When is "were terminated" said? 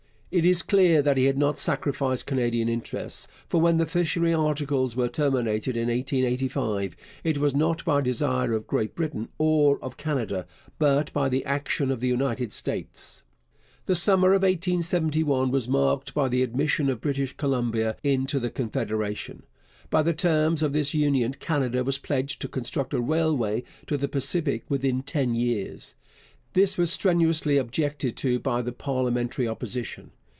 4.95-5.75